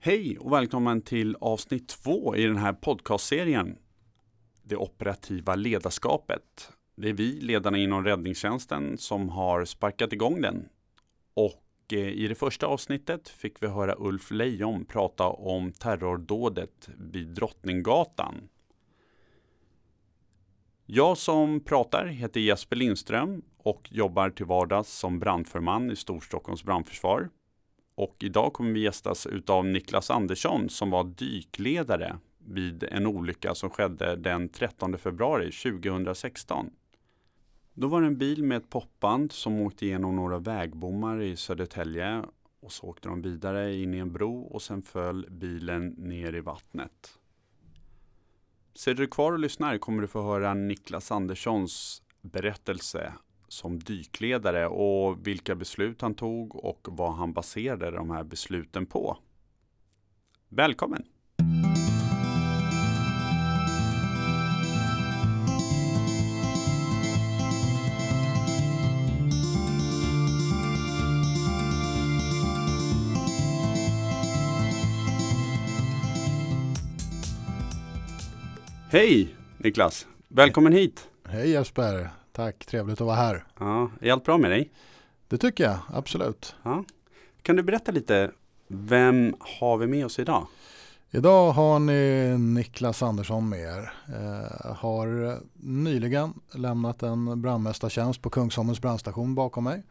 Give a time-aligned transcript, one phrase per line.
[0.00, 3.78] Hej och välkommen till avsnitt två i den här podcastserien.
[4.62, 6.72] Det operativa ledarskapet.
[6.96, 10.68] Det är vi, ledarna inom räddningstjänsten, som har sparkat igång den.
[11.34, 17.28] Och eh, i det första avsnittet fick vi höra Ulf Lejon prata om terrordådet vid
[17.28, 18.48] Drottninggatan.
[20.86, 27.28] Jag som pratar heter Jesper Lindström och jobbar till vardags som brandförman i Storstockholms brandförsvar.
[27.98, 33.70] Och idag kommer vi gästas utav Niklas Andersson som var dykledare vid en olycka som
[33.70, 36.70] skedde den 13 februari 2016.
[37.74, 42.22] Då var det en bil med ett popband som åkte igenom några vägbommar i Södertälje
[42.60, 46.40] och så åkte de vidare in i en bro och sen föll bilen ner i
[46.40, 47.18] vattnet.
[48.74, 53.12] Sitter du kvar och lyssnar kommer du få höra Niklas Anderssons berättelse
[53.48, 59.18] som dykledare och vilka beslut han tog och vad han baserade de här besluten på.
[60.48, 61.02] Välkommen!
[78.90, 80.06] Hej Niklas!
[80.28, 81.08] Välkommen hit!
[81.24, 82.17] Hej Jesper!
[82.38, 83.44] Tack, trevligt att vara här.
[83.58, 84.70] Ja, är allt bra med dig?
[85.28, 86.54] Det tycker jag, absolut.
[86.62, 86.84] Ja.
[87.42, 88.30] Kan du berätta lite,
[88.68, 90.46] vem har vi med oss idag?
[91.10, 93.92] Idag har ni Niklas Andersson med er.
[94.08, 99.82] Eh, har nyligen lämnat en brandmästartjänst på Kungsholmens brandstation bakom mig.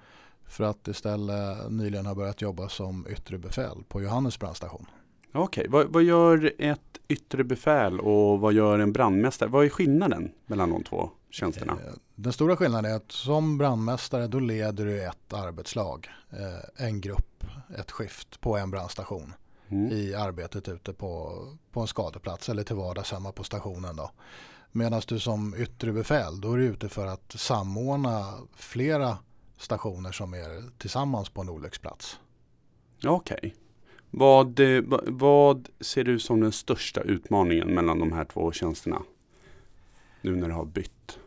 [0.46, 4.86] För att istället nyligen ha börjat jobba som yttre befäl på Johannes brandstation.
[5.34, 5.68] Okej, okay.
[5.72, 9.50] vad, vad, gör ett yttre befäl och vad gör en brandmästare?
[9.50, 11.74] Vad är skillnaden mellan de två tjänsterna?
[11.74, 17.02] Eh, den stora skillnaden är att som brandmästare då leder du ett arbetslag, eh, en
[17.02, 17.44] grupp,
[17.80, 19.34] ett skift på en brandstation
[19.70, 19.92] mm.
[19.92, 24.00] i arbetet ute på, på en skadeplats eller till vardags hemma på stationen.
[24.72, 29.18] Medan du som yttre befäl då är du ute för att samordna flera
[29.58, 32.20] stationer som är tillsammans på en olycksplats.
[33.06, 33.38] Okej.
[33.38, 33.52] Okay.
[34.12, 39.02] Vad, eh, vad ser du som den största utmaningen mellan de här två tjänsterna?
[40.22, 41.20] Nu när du har bytt.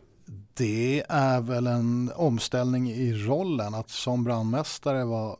[0.53, 5.37] Det är väl en omställning i rollen att som brandmästare vara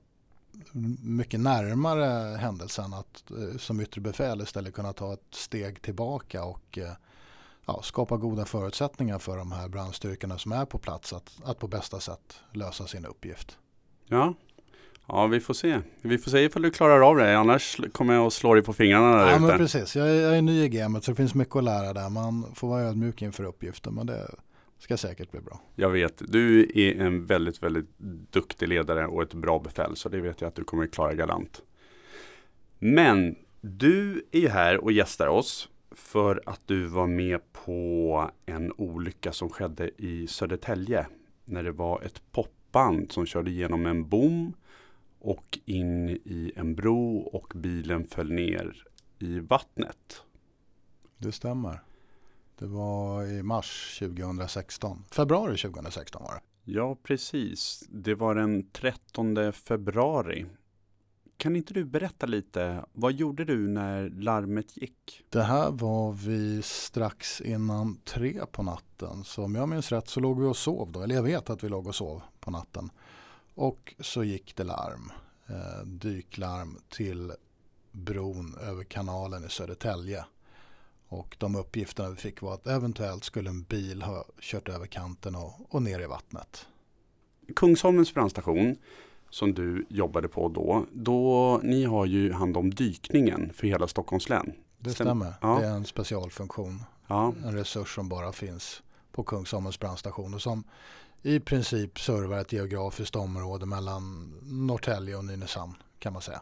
[1.03, 6.77] mycket närmare händelsen att eh, som yttre befäl istället kunna ta ett steg tillbaka och
[6.77, 6.91] eh,
[7.65, 11.67] ja, skapa goda förutsättningar för de här brandstyrkorna som är på plats att, att på
[11.67, 13.57] bästa sätt lösa sin uppgift.
[14.07, 14.33] Ja,
[15.07, 15.79] Ja, vi får se.
[16.01, 17.37] Vi får se ifall du klarar av det.
[17.37, 19.39] Annars kommer jag att slå dig på fingrarna där Ja, ute.
[19.45, 19.95] men precis.
[19.95, 22.09] Jag är, jag är ny i gamet så det finns mycket att lära där.
[22.09, 23.93] Man får vara ödmjuk inför uppgiften.
[23.93, 24.27] Men det
[24.79, 25.61] ska säkert bli bra.
[25.75, 26.21] Jag vet.
[26.31, 27.99] Du är en väldigt, väldigt
[28.31, 29.95] duktig ledare och ett bra befäl.
[29.95, 31.61] Så det vet jag att du kommer klara galant.
[32.79, 39.31] Men du är här och gästar oss för att du var med på en olycka
[39.31, 41.05] som skedde i Södertälje.
[41.45, 44.53] När det var ett popband som körde igenom en bom
[45.21, 48.83] och in i en bro och bilen föll ner
[49.19, 50.21] i vattnet.
[51.17, 51.81] Det stämmer.
[52.59, 55.03] Det var i mars 2016.
[55.11, 56.41] Februari 2016 var det.
[56.71, 57.83] Ja, precis.
[57.89, 60.45] Det var den 13 februari.
[61.37, 65.25] Kan inte du berätta lite, vad gjorde du när larmet gick?
[65.29, 69.23] Det här var vi strax innan tre på natten.
[69.23, 71.01] Så om jag minns rätt så låg vi och sov då.
[71.01, 72.89] Eller jag vet att vi låg och sov på natten.
[73.55, 75.11] Och så gick det larm,
[75.47, 77.33] eh, dyklarm till
[77.91, 80.25] bron över kanalen i Södertälje.
[81.07, 85.35] Och de uppgifterna vi fick var att eventuellt skulle en bil ha kört över kanten
[85.35, 86.67] och, och ner i vattnet.
[87.55, 88.77] Kungsholmens brandstation
[89.29, 94.29] som du jobbade på då, då ni har ju hand om dykningen för hela Stockholms
[94.29, 94.53] län.
[94.79, 95.33] Det stämmer.
[95.41, 95.59] Ja.
[95.59, 96.83] Det är en specialfunktion.
[97.07, 97.33] Ja.
[97.45, 100.63] En resurs som bara finns på Kungsholmens brandstation och som
[101.21, 106.41] i princip servar ett geografiskt område mellan Norrtälje och Nynäshamn kan man säga.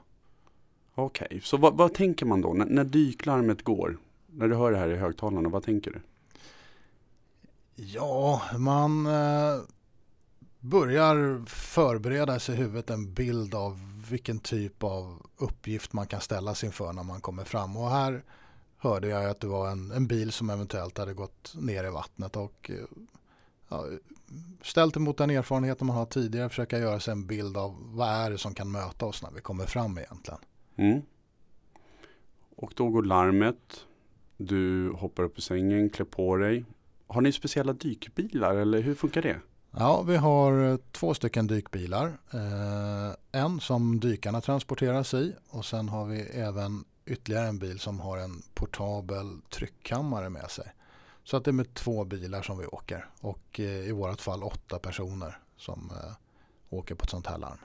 [0.96, 1.42] Okej, okay.
[1.42, 3.98] så vad, vad, tänker man då när, när dyklarmet går?
[4.28, 6.02] När du hör det här i högtalarna, vad tänker du?
[7.76, 9.62] Ja, man eh,
[10.60, 16.56] börjar förbereda sig i huvudet en bild av vilken typ av uppgift man kan ställa
[16.56, 17.78] sig inför när man kommer fram.
[17.78, 18.24] Och här
[18.78, 22.36] hörde jag att det var en, en bil som eventuellt hade gått ner i vattnet
[22.36, 22.86] och eh,
[23.70, 23.86] ja,
[24.62, 28.32] ställt emot den erfarenheten man har tidigare försöka göra sig en bild av vad är
[28.32, 30.40] det som kan möta oss när vi kommer fram egentligen.
[30.76, 31.02] Mm.
[32.56, 33.86] Och då går larmet.
[34.38, 36.66] Du hoppar upp i sängen, klär på dig.
[37.08, 39.40] Har ni speciella dykbilar eller hur funkar det?
[39.72, 42.08] Ja, vi har två stycken dykbilar.
[42.34, 48.00] Eh, en som dykarna transporteras i och sen har vi även ytterligare en bil som
[48.00, 50.72] har en portabel tryckkammare med sig.
[51.30, 54.44] Så att det är med två bilar som vi åker och eh, i vårt fall
[54.44, 56.12] åtta personer som eh,
[56.70, 57.58] åker på ett sånt här larm.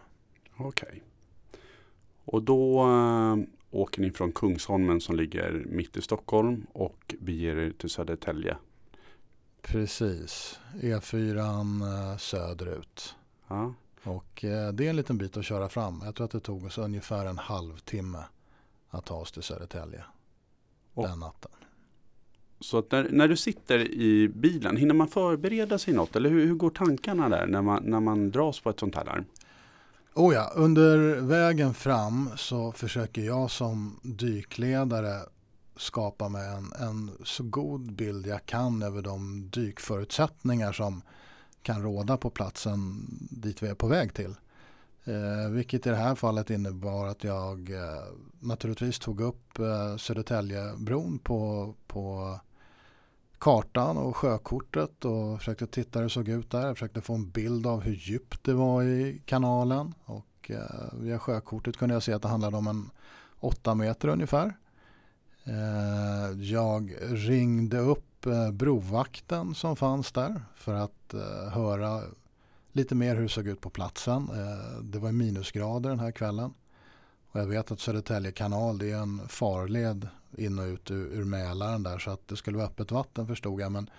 [0.57, 0.89] Okej.
[0.89, 1.01] Okay.
[2.25, 3.37] Och då äh,
[3.71, 8.57] åker ni från Kungsholmen som ligger mitt i Stockholm och beger er till Södertälje.
[9.63, 13.15] Precis, E4 äh, söderut.
[13.49, 13.75] Ja.
[14.03, 14.39] Och
[14.73, 16.03] det är en liten bit att köra fram.
[16.05, 18.25] Jag tror att det tog oss ungefär en halvtimme
[18.91, 20.05] att ta oss till Södertälje
[20.95, 21.51] och, den natten.
[22.65, 26.17] Så att när, när, du sitter i bilen, hinner man förbereda sig något?
[26.17, 29.05] Eller hur, hur går tankarna där när man, när man dras på ett sånt här
[29.05, 29.25] larm?
[30.15, 35.21] Oh ja, under vägen fram så försöker jag som dykledare
[35.77, 41.03] skapa mig en, en så god bild jag kan över de dykförutsättningar som
[41.63, 44.35] kan råda på platsen dit vi är på väg till.
[45.05, 48.05] Eh, vilket i det här fallet innebar att jag eh,
[48.41, 52.39] naturligtvis tog upp eh, Södertäljebron på, på
[53.45, 56.67] kartan och sjökortet och försökte titta hur det såg ut där.
[56.67, 61.19] Jag försökte få en bild av hur djupt det var i kanalen och eh, via
[61.19, 62.91] sjökortet kunde jag se att det handlade om en
[63.41, 64.57] åtta meter ungefär.
[65.45, 72.01] Eh, jag ringde upp eh, brovakten som fanns där för att eh, höra
[72.73, 74.29] lite mer hur det såg ut på platsen.
[74.35, 76.55] Eh, det var minusgrader den här kvällen.
[77.33, 80.09] Och jag vet att Södertälje kanal det är en farled
[80.39, 83.61] in och ut ur, ur Mälaren där så att det skulle vara öppet vatten förstod
[83.61, 83.73] jag.
[83.73, 83.91] Men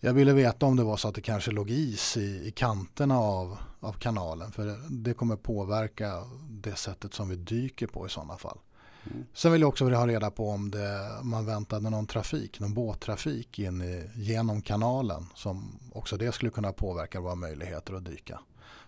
[0.00, 3.18] jag ville veta om det var så att det kanske låg is i, i kanterna
[3.18, 8.36] av, av kanalen för det kommer påverka det sättet som vi dyker på i sådana
[8.36, 8.58] fall.
[9.06, 9.26] Mm.
[9.34, 13.58] Sen vill jag också ha reda på om det, man väntade någon trafik, någon båttrafik
[13.58, 18.40] in i, genom kanalen som också det skulle kunna påverka våra möjligheter att dyka.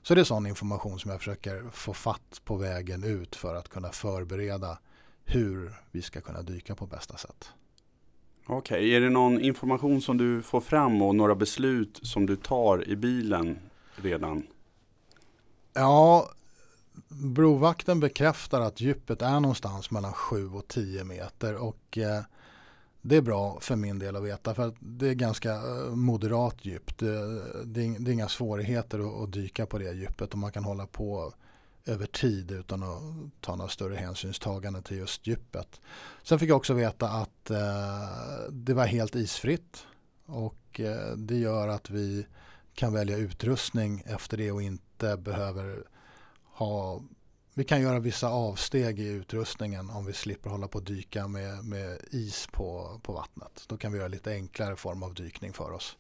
[0.03, 3.69] Så det är sån information som jag försöker få fatt på vägen ut för att
[3.69, 4.79] kunna förbereda
[5.27, 7.51] hur vi ska kunna dyka på bästa sätt.
[8.47, 8.91] Okej, okay.
[8.91, 12.97] är det någon information som du får fram och några beslut som du tar i
[12.97, 13.59] bilen
[13.97, 14.47] redan?
[15.73, 16.31] Ja,
[17.09, 22.23] brovakten bekräftar att djupet är någonstans mellan 7 och 10 meter och eh,
[23.03, 26.65] det är bra för min del att veta för att det är ganska eh, moderat
[26.65, 26.99] djup.
[26.99, 31.33] Det, det, är inga svårigheter att, dyka på det djupet och man kan hålla på
[31.87, 33.03] över tid utan att
[33.41, 35.81] ta några större hänsynstagande till just djupet.
[36.23, 39.87] Sen fick jag också veta att eh, det var helt isfritt
[40.27, 42.27] och eh, det gör att vi
[42.75, 45.85] kan välja utrustning efter det och inte behöver
[46.45, 47.01] ha
[47.59, 51.65] vi kan göra vissa avsteg i utrustningen om vi slipper hålla på och dyka med,
[51.65, 53.65] med is på, på vattnet.
[53.67, 55.97] Då kan vi göra lite enklare form av dykning för oss.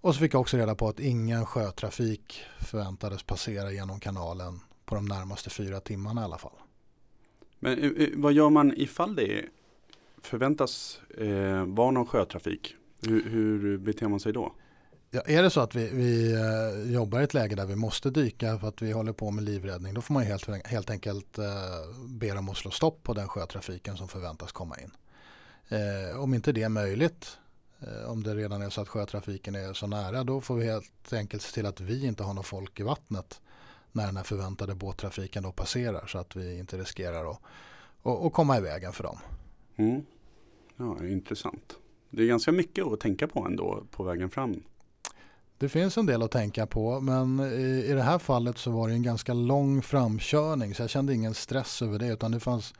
[0.00, 4.94] Och så fick jag också reda på att ingen sjötrafik förväntades passera genom kanalen på
[4.94, 6.56] de närmaste fyra timmarna i alla fall.
[7.58, 9.44] Men eh, eh, vad gör man ifall det
[10.22, 12.76] förväntas eh, vara någon sjötrafik?
[13.06, 14.54] Hur, hur beter man sig då?
[15.14, 18.10] Ja, är det så att vi, vi uh, jobbar i ett läge där vi måste
[18.10, 21.44] dyka för att vi håller på med livräddning då får man helt, helt enkelt uh,
[22.08, 24.90] be dem att slå stopp på den sjötrafiken som förväntas komma in.
[25.78, 27.38] Uh, om inte det är möjligt,
[28.06, 31.42] om det redan är så att sjötrafiken är så nära då får vi helt enkelt
[31.42, 33.40] se till att vi inte har något folk i vattnet
[33.92, 37.40] när den här förväntade båttrafiken då passerar så att vi inte riskerar att,
[38.02, 39.18] att, att komma i vägen för dem.
[39.76, 40.02] Mm.
[40.76, 41.76] Ja, intressant.
[42.10, 44.62] Det är ganska mycket att tänka på ändå på vägen fram.
[45.58, 48.88] Det finns en del att tänka på men i, i det här fallet så var
[48.88, 52.74] det en ganska lång framkörning så jag kände ingen stress över det utan det fanns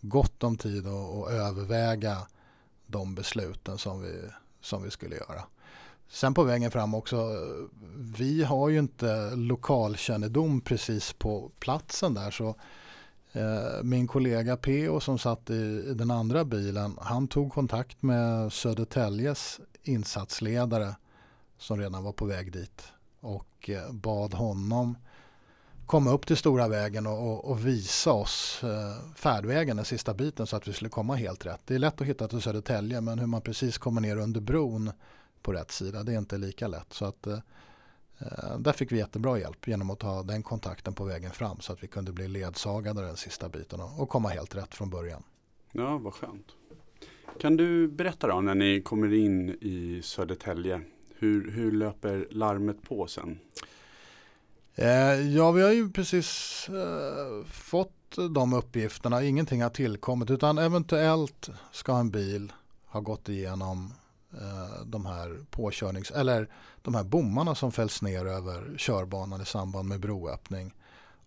[0.00, 2.16] gott om tid att, att överväga
[2.86, 4.14] de besluten som vi,
[4.60, 5.42] som vi skulle göra.
[6.10, 7.30] Sen på vägen fram också,
[8.18, 12.48] vi har ju inte lokalkännedom precis på platsen där så
[13.32, 15.00] eh, min kollega P.O.
[15.00, 20.94] som satt i, den andra bilen, han tog kontakt med Södertäljes insatsledare
[21.58, 22.82] som redan var på väg dit
[23.20, 24.96] och eh, bad honom
[25.86, 30.46] komma upp till stora vägen och, och, och visa oss eh, färdvägen den sista biten
[30.46, 31.60] så att vi skulle komma helt rätt.
[31.64, 34.92] Det är lätt att hitta till Södertälje men hur man precis kommer ner under bron
[35.48, 36.92] på rätt sida det är inte lika lätt.
[36.92, 37.38] Så att, eh,
[38.58, 41.82] där fick vi jättebra hjälp genom att ta den kontakten på vägen fram så att
[41.82, 45.22] vi kunde bli ledsagade den sista biten och, komma helt rätt från början.
[45.72, 46.46] Ja, vad skönt.
[47.40, 50.80] Kan du berätta då när ni kommer in i Södertälje
[51.18, 53.38] hur, hur löper larmet på sen?
[54.74, 59.24] Eh, ja, vi har ju precis eh, fått de uppgifterna.
[59.24, 62.52] Ingenting har tillkommit utan eventuellt ska en bil
[62.86, 63.92] ha gått igenom
[64.32, 66.48] Eh, de här påkörnings eller
[66.82, 70.74] de här bommarna som fälls ner över körbanan i samband med broöppning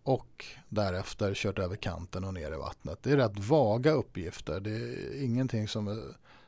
[0.04, 3.00] och därefter kört över kanten och ner i vattnet.
[3.04, 4.60] Det är rätt vaga uppgifter.
[4.60, 6.00] Det är ingenting som är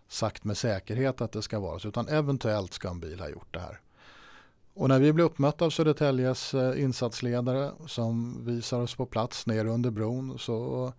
[0.07, 3.53] sagt med säkerhet att det ska vara så utan eventuellt ska en bil ha gjort
[3.53, 3.79] det här.
[4.73, 9.65] Och när vi blir uppmötta av Södertäljes eh, insatsledare som visar oss på plats ner
[9.65, 10.93] under bron så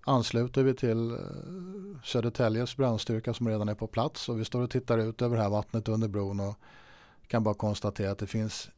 [0.00, 1.18] ansluter vi till eh,
[2.04, 5.42] Södertäljes brandstyrka som redan är på plats och vi står och tittar ut över det
[5.42, 6.54] här vattnet under bron och
[7.26, 8.68] kan bara konstatera att det finns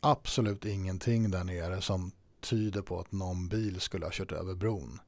[0.00, 5.00] absolut ingenting där nere som tyder på att någon bil skulle ha kört över bron.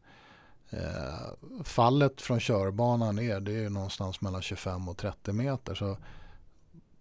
[0.71, 5.97] Eh, fallet från körbanan ner det är någonstans mellan 25 och 30 meter så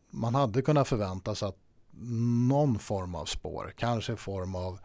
[0.10, 1.58] man hade kunnat förvänta sig att
[2.48, 4.80] någon form av spår, kanske i form av eh,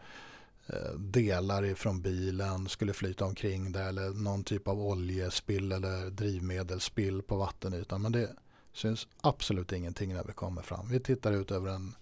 [0.67, 7.21] Eh, delar ifrån bilen skulle flyta omkring där eller någon typ av oljespill eller drivmedelsspill
[7.21, 8.01] på vattenytan.
[8.01, 8.29] Men det
[8.73, 10.89] syns absolut ingenting när vi kommer fram.
[10.89, 11.95] Vi tittar ut över en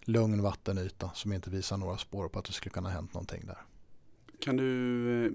[0.00, 3.46] lugn vattenyta som inte visar några spår på att det skulle kunna ha hänt någonting
[3.46, 3.58] där.
[4.38, 5.32] Kan du eh,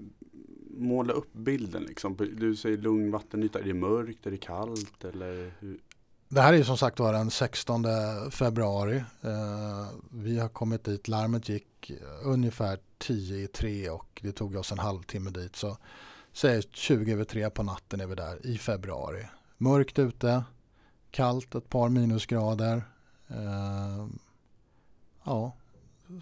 [0.70, 1.82] måla upp bilden?
[1.82, 2.16] Liksom?
[2.36, 3.58] Du säger lugn vattenyta.
[3.58, 4.26] Är det mörkt?
[4.26, 5.04] Är det kallt?
[5.04, 5.78] Eller hur?
[6.28, 7.84] Det här är som sagt var den 16
[8.30, 8.96] februari.
[9.20, 11.08] Eh, vi har kommit dit.
[11.08, 11.92] Larmet gick
[12.22, 15.56] ungefär 10 i 3 och det tog oss en halvtimme dit.
[15.56, 15.76] Så
[16.32, 19.28] säg 20 över 3 på natten är vi där i februari.
[19.56, 20.44] Mörkt ute,
[21.10, 22.84] kallt, ett par minusgrader.
[23.28, 24.06] Eh,
[25.24, 25.52] ja,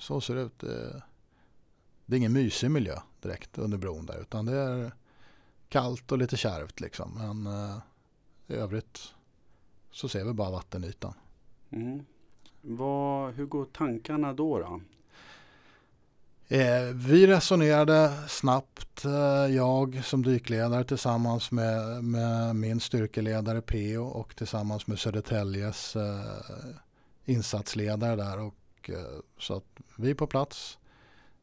[0.00, 0.62] så ser det ut.
[0.62, 1.00] Eh,
[2.06, 4.92] det är ingen mysig miljö direkt under bron där utan det är
[5.68, 7.14] kallt och lite kärvt liksom.
[7.14, 7.76] Men eh,
[8.46, 9.14] i övrigt
[9.94, 11.14] så ser vi bara vattenytan.
[11.70, 12.04] Mm.
[12.60, 14.58] Vad, hur går tankarna då?
[14.58, 14.80] då?
[16.56, 24.36] Eh, vi resonerade snabbt, eh, jag som dykledare tillsammans med, med min styrkeledare Peo och
[24.36, 26.20] tillsammans med Södertäljes eh,
[27.24, 28.40] insatsledare där.
[28.40, 29.64] Och, eh, så att
[29.96, 30.78] vi är på plats.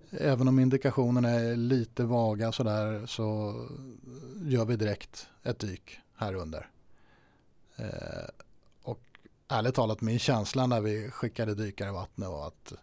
[0.09, 3.55] Även om indikationerna är lite vaga sådär så
[4.41, 6.67] gör vi direkt ett dyk här under.
[7.81, 8.27] Eh,
[8.83, 9.01] och
[9.47, 12.73] ärligt talat min känsla när vi skickade dykare i vattnet var att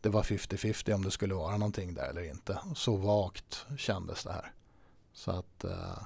[0.00, 2.58] det var 50-50 om det skulle vara någonting där eller inte.
[2.74, 4.52] Så vagt kändes det här.
[5.12, 6.02] Så att, eh,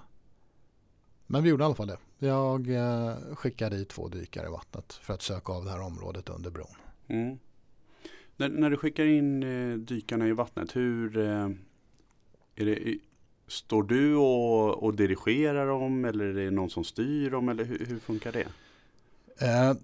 [1.26, 1.98] men vi gjorde i alla fall det.
[2.18, 6.28] Jag eh, skickade i två dykare i vattnet för att söka av det här området
[6.28, 6.76] under bron.
[7.08, 7.38] Mm.
[8.36, 11.48] När, när, du skickar in eh, dykarna i vattnet, hur eh,
[12.54, 12.98] är det,
[13.46, 17.86] står du och, och, dirigerar dem eller är det någon som styr dem eller hur,
[17.86, 18.46] hur funkar det?
[19.46, 19.74] Eh,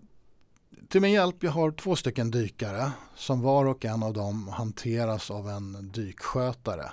[0.88, 5.31] till min hjälp, jag har två stycken dykare som var och en av dem hanteras
[5.31, 6.93] av en dykskötare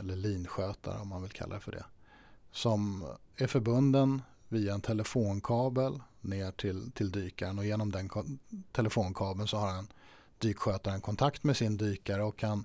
[0.00, 1.84] eller linskötare om man vill kalla det för det.
[2.52, 3.04] Som
[3.36, 8.10] är förbunden via en telefonkabel ner till, till dykaren och genom den
[8.72, 9.88] telefonkabeln så har han
[10.38, 12.64] dykskötaren kontakt med sin dykare och kan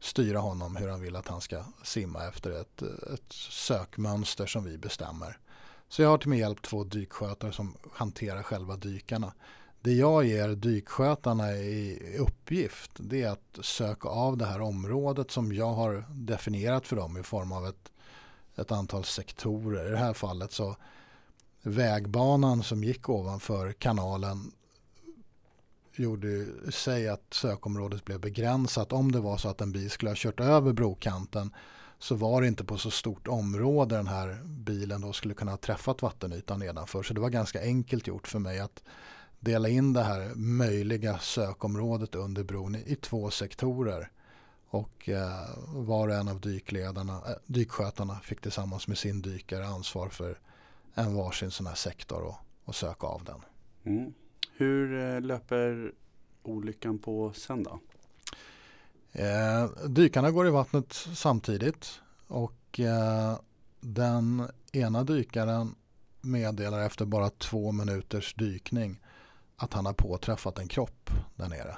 [0.00, 4.78] styra honom hur han vill att han ska simma efter ett, ett sökmönster som vi
[4.78, 5.38] bestämmer.
[5.88, 9.32] Så jag har till min hjälp två dykskötare som hanterar själva dykarna.
[9.80, 15.52] Det jag ger dykskötarna i uppgift det är att söka av det här området som
[15.52, 17.92] jag har definierat för dem i form av ett,
[18.56, 19.86] ett antal sektorer.
[19.86, 20.76] I det här fallet så
[21.62, 24.52] vägbanan som gick ovanför kanalen
[26.02, 28.92] gjorde sig att sökområdet blev begränsat.
[28.92, 31.50] Om det var så att en bil skulle ha kört över brokanten
[31.98, 35.58] så var det inte på så stort område den här bilen då skulle kunna ha
[35.58, 37.02] träffat vattenytan nedanför.
[37.02, 38.82] Så det var ganska enkelt gjort för mig att
[39.40, 44.10] dela in det här möjliga sökområdet under bron i, två sektorer.
[44.68, 50.08] Och eh, var och en av dykledarna, äh, dykskötarna fick tillsammans med sin dykare ansvar
[50.08, 50.38] för
[50.94, 53.40] en varsin sån här sektor och, och söka av den.
[53.84, 54.14] Mm.
[54.60, 55.92] Hur eh, löper
[56.42, 57.80] olyckan på sen då?
[59.12, 63.38] Eh, dykarna går i vattnet samtidigt och eh,
[63.80, 65.74] den ena dykaren
[66.20, 69.00] meddelar efter bara två minuters dykning
[69.56, 71.76] att han har påträffat en kropp där nere.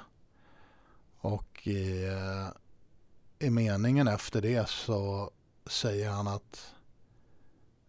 [1.17, 2.47] Och i, eh,
[3.47, 5.31] i meningen efter det så
[5.65, 6.73] säger han att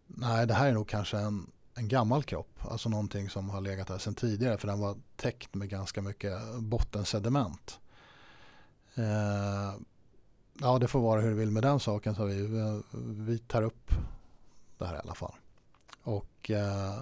[0.07, 3.89] nej det här är nog kanske en en gammal kropp, alltså någonting som har legat
[3.89, 7.81] där sedan tidigare för den var täckt med ganska mycket bottensediment.
[8.95, 9.75] Eh,
[10.61, 12.49] ja, det får vara hur det vill med den saken så vi,
[13.27, 13.91] vi tar upp
[14.79, 15.35] det här i alla fall.
[16.03, 16.99] Och eh,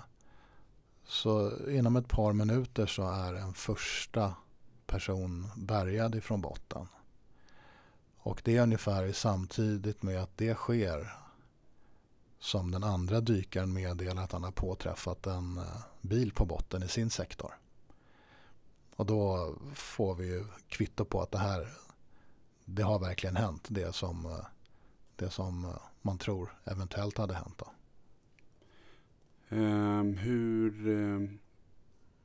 [1.04, 4.34] så inom ett par minuter så är en första
[4.86, 6.88] person bärgad ifrån botten.
[8.18, 11.21] Och det är ungefär samtidigt med att det sker
[12.42, 16.88] som den andra dykaren meddelar att han har påträffat en eh, bil på botten i
[16.88, 17.54] sin sektor.
[18.96, 21.68] Och då får vi ju kvitto på att det här
[22.64, 23.66] det har verkligen hänt.
[23.70, 24.46] Det som, eh,
[25.16, 25.70] det som eh,
[26.00, 27.58] man tror eventuellt hade hänt.
[27.58, 27.66] Då.
[29.56, 31.38] Um, hur, um,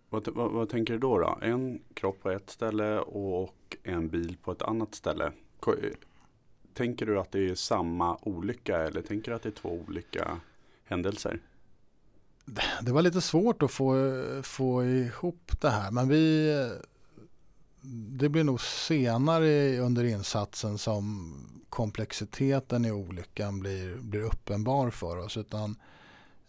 [0.09, 1.39] vad, vad, vad, tänker du då, då?
[1.41, 5.31] En kropp på ett ställe och en bil på ett annat ställe.
[6.77, 10.39] Tänker du att det är samma olycka eller tänker du att det är två olika
[10.85, 11.39] händelser?
[12.81, 13.95] Det var lite svårt att få,
[14.43, 16.53] få ihop det här men vi
[18.19, 21.33] det blir nog senare under insatsen som
[21.69, 25.37] komplexiteten i olyckan blir, blir uppenbar för oss.
[25.37, 25.75] Utan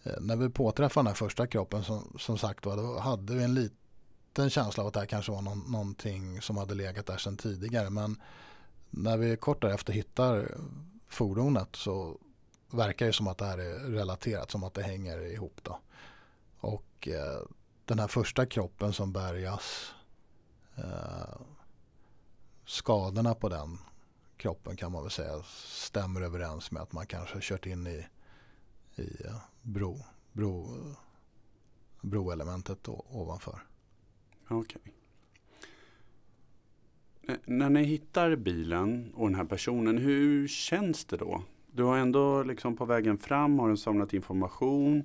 [0.03, 3.45] eh, när vi påträffade den här första kroppen som, som sagt var, då hade vi
[3.45, 7.17] en liten känsla av att det här kanske var någon, någonting som hade legat där
[7.17, 7.91] sedan tidigare.
[7.91, 8.17] Men
[8.91, 10.59] när vi kort därefter hittar
[11.09, 12.19] fordonet så
[12.71, 15.61] verkar det som att det här är relaterat, som att det hänger ihop.
[15.63, 15.79] Då.
[16.61, 17.43] Och eh,
[17.85, 19.95] den här första kroppen som bärgas
[20.77, 21.41] eh,
[22.65, 23.79] skadorna på den
[24.37, 28.07] kroppen kan man väl säga stämmer överens med att man kanske kört in i,
[28.97, 30.79] i eh, bro, bro,
[32.01, 33.67] broelementet ovanför.
[34.49, 34.79] Okej.
[34.81, 34.93] Okay.
[37.29, 41.43] Eh, när ni hittar bilen och den här personen, hur känns det då?
[41.73, 45.05] Du har ändå liksom på vägen fram har du samlat information.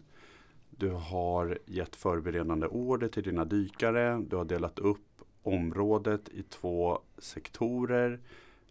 [0.69, 4.23] Du har gett förberedande order till dina dykare.
[4.29, 8.19] Du har delat upp området i två sektorer.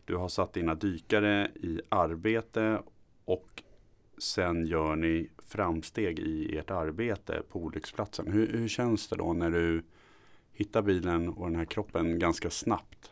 [0.05, 2.83] Du har satt dina dykare i arbete
[3.25, 3.63] och
[4.19, 8.33] sen gör ni framsteg i ert arbete på olycksplatsen.
[8.33, 9.83] Hur, hur känns det då när du
[10.53, 13.12] hittar bilen och den här kroppen ganska snabbt?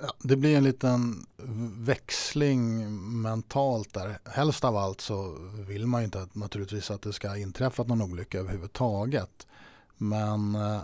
[0.00, 1.26] Ja, det blir en liten
[1.78, 4.18] växling mentalt där.
[4.24, 5.36] Helst av allt så
[5.68, 9.46] vill man ju inte att, naturligtvis att det ska inträffa någon olycka överhuvudtaget.
[9.96, 10.82] Men eh,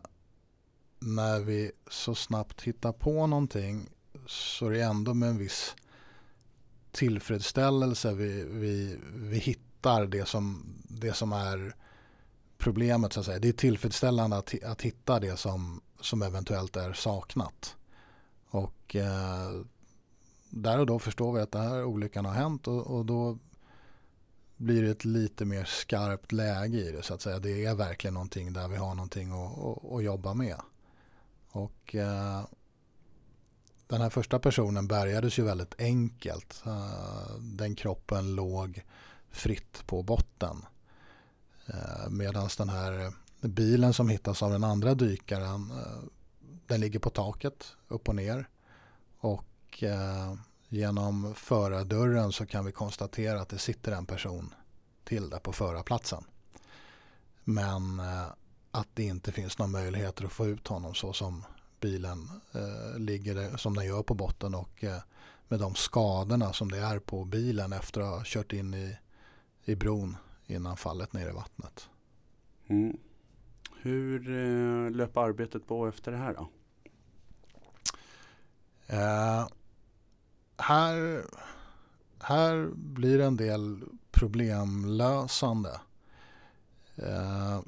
[0.99, 3.88] när vi så snabbt hittar på någonting
[4.26, 5.76] så är det ändå med en viss
[6.93, 11.75] tillfredsställelse vi, vi, vi hittar det som, det som är
[12.59, 13.12] problemet.
[13.12, 13.38] Så att säga.
[13.38, 17.77] Det är tillfredsställande att, att hitta det som, som eventuellt är saknat.
[18.51, 19.51] Och eh,
[20.51, 23.39] där och då förstår vi att den här olyckan har hänt och, och, då
[24.57, 27.39] blir det ett lite mer skarpt läge i det så att säga.
[27.39, 30.57] Det är verkligen någonting där vi har någonting att, att, att jobba med.
[31.51, 32.45] Och eh,
[33.87, 36.63] den här första personen bärgades ju väldigt enkelt.
[36.67, 38.85] Eh, den kroppen låg
[39.31, 40.65] fritt på botten.
[41.67, 46.03] Eh, Medan den här bilen som hittas av den andra dykaren eh,
[46.70, 48.48] den ligger på taket upp och ner.
[49.18, 50.35] Och eh,
[50.68, 54.54] genom förardörren så kan vi konstatera att det sitter en person
[55.04, 56.24] till där på förarplatsen.
[57.44, 58.26] Men eh,
[58.70, 61.44] att det inte finns några möjligheter att få ut honom så som
[61.80, 65.02] bilen eh, ligger som den gör på botten och eh,
[65.48, 68.96] med de skadorna som det är på bilen efter att ha kört in i,
[69.64, 71.88] i bron innan fallet ner i vattnet.
[72.66, 72.96] Mm.
[73.83, 76.48] Hur eh, löper arbetet på efter det här då?
[78.92, 79.48] Eh,
[80.57, 81.24] här,
[82.20, 85.81] här blir det en del problemlösande.
[86.96, 87.61] Eh,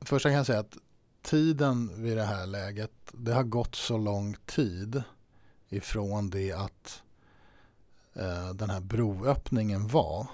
[0.00, 0.76] första kan jag säga att
[1.22, 5.02] tiden vid det här läget, det har gått så lång tid
[5.68, 7.02] ifrån det att
[8.14, 10.26] eh, den här broöppningen var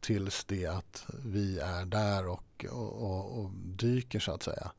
[0.00, 4.70] tills det att vi är där och, och, och, och dyker så att säga.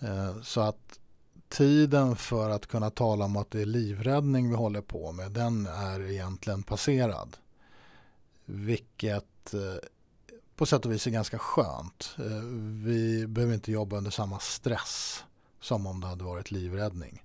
[0.00, 0.98] Eh, så att
[1.48, 5.66] tiden för att kunna tala om att det är livräddning vi håller på med, den
[5.66, 7.36] är egentligen passerad.
[8.44, 9.88] Vilket eh,
[10.56, 12.14] på sätt och vis är ganska skönt.
[12.18, 12.44] Eh,
[12.84, 15.24] vi behöver inte jobba under samma stress
[15.60, 17.22] som om det hade varit livräddning.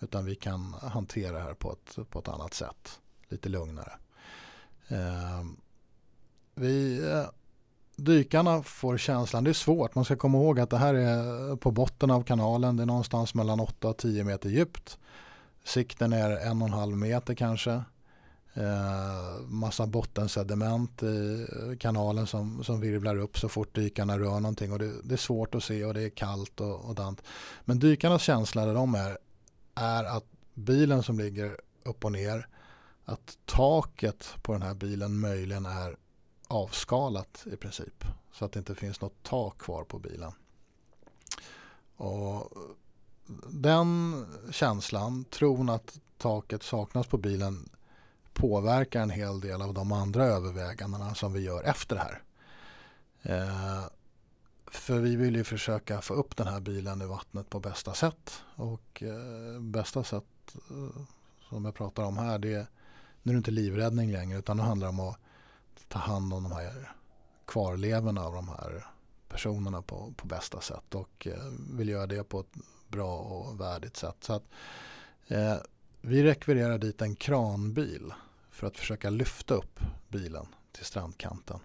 [0.00, 3.00] Utan vi kan hantera det här på ett, på ett annat sätt.
[3.28, 3.92] Lite lugnare.
[4.88, 5.44] Eh,
[6.54, 7.00] vi,
[7.96, 11.70] dykarna får känslan, det är svårt, man ska komma ihåg att det här är på
[11.70, 14.98] botten av kanalen, det är någonstans mellan 8 och 10 meter djupt.
[15.64, 17.82] Sikten är en och en halv meter kanske.
[18.54, 21.46] Eh, massa bottensediment i
[21.80, 25.54] kanalen som, som virvlar upp så fort dykarna rör någonting och det, det är svårt
[25.54, 27.22] att se och det är kallt och, och dant.
[27.64, 29.18] Men dykarnas känsla där de är,
[29.74, 32.48] är att bilen som ligger upp och ner,
[33.04, 35.96] att taket på den här bilen möjligen är
[36.48, 38.04] avskalat i princip.
[38.32, 40.32] Så att det inte finns något tak kvar på bilen.
[41.96, 42.52] Och
[43.48, 47.68] den känslan, tron att taket saknas på bilen
[48.32, 52.22] påverkar en hel del av de andra övervägandena som vi gör efter det här.
[53.22, 53.84] Eh,
[54.66, 58.42] för vi vill ju försöka få upp den här bilen i vattnet på bästa sätt.
[58.54, 61.02] Och eh, bästa sätt eh,
[61.48, 62.66] som jag pratar om här det är,
[63.22, 65.18] nu är det inte livräddning längre utan det handlar om att
[65.88, 66.92] ta hand om de här
[67.44, 68.86] kvarlevorna av de här
[69.28, 72.52] personerna på, på bästa sätt och eh, vill göra det på ett
[72.88, 74.16] bra och värdigt sätt.
[74.20, 74.44] Så att,
[75.28, 75.56] eh,
[76.00, 78.12] vi rekvirerar dit en kranbil
[78.50, 81.60] för att försöka lyfta upp bilen till strandkanten.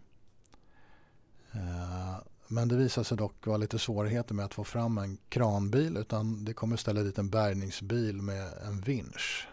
[1.51, 2.15] Eh,
[2.47, 6.45] men det visar sig dock vara lite svårigheter med att få fram en kranbil utan
[6.45, 9.47] det kommer istället dit en bärgningsbil med en vinsch.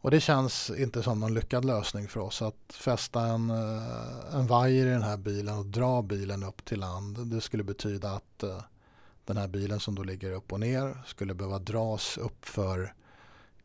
[0.00, 4.46] Och det känns inte som någon lyckad lösning för oss att fästa en, eh, en
[4.46, 7.26] vajer i den här bilen och dra bilen upp till land.
[7.26, 8.62] Det skulle betyda att eh,
[9.24, 12.94] den här bilen som då ligger upp och ner skulle behöva dras upp för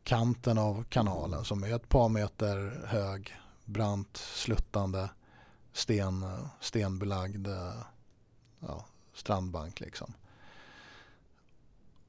[0.02, 5.08] kanten av kanalen som är ett par meter hög, brant, sluttande,
[5.72, 6.26] sten,
[6.60, 7.82] stenbelagd eh,
[8.60, 9.80] ja, strandbank.
[9.80, 10.12] Liksom.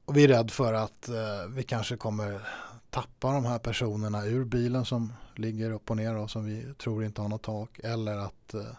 [0.04, 2.48] Och vi är rädd för att eh, vi kanske kommer
[2.90, 7.04] tappa de här personerna ur bilen som ligger upp och ner och som vi tror
[7.04, 7.78] inte har något tak.
[7.78, 8.76] Eller att eh,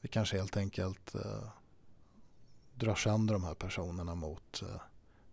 [0.00, 1.48] vi kanske helt enkelt eh,
[2.74, 4.80] drar sönder de här personerna mot, eh,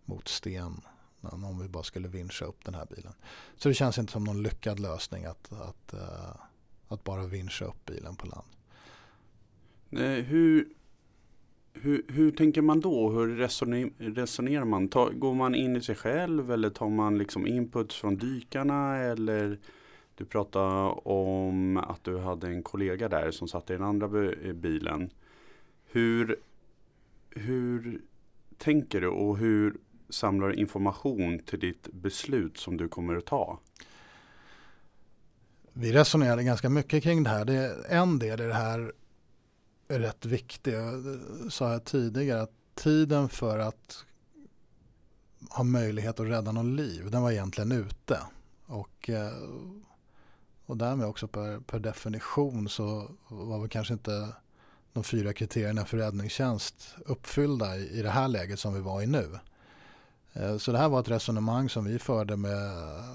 [0.04, 0.80] mot sten
[1.20, 3.12] om vi bara skulle vinscha upp den här bilen.
[3.56, 6.36] Så det känns inte som någon lyckad lösning att, att, eh,
[6.88, 8.48] att bara vinscha upp bilen på land.
[10.26, 10.68] Hur,
[11.72, 13.10] hur, hur tänker man då?
[13.10, 13.36] Hur
[13.98, 14.88] resonerar man?
[14.88, 18.96] Ta, går man in i sig själv eller tar man liksom input från dykarna?
[18.96, 19.58] Eller
[20.14, 24.52] du pratade om att du hade en kollega där som satt i den andra eh,
[24.52, 25.10] bilen.
[25.84, 26.36] Hur,
[27.30, 28.00] hur
[28.58, 29.76] tänker du och hur
[30.08, 33.58] samlar information till ditt beslut som du kommer att ta?
[35.72, 37.44] Vi resonerade ganska mycket kring det här.
[37.44, 38.92] Det, en del i det här
[39.98, 40.74] rätt viktig.
[40.74, 41.04] Jag
[41.50, 44.04] sa jag tidigare att tiden för att
[45.50, 48.20] ha möjlighet att rädda någon liv, den var egentligen ute.
[48.66, 49.32] Och, eh,
[50.66, 54.28] och därmed också per, per definition så var väl kanske inte
[54.92, 59.06] de fyra kriterierna för räddningstjänst uppfyllda i, i det här läget som vi var i
[59.06, 59.38] nu.
[60.32, 62.72] Eh, så det här var ett resonemang som vi förde med,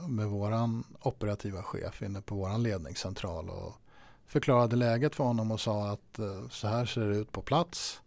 [0.09, 3.73] med vår operativa chef inne på vår ledningscentral och
[4.27, 8.01] förklarade läget för honom och sa att eh, så här ser det ut på plats.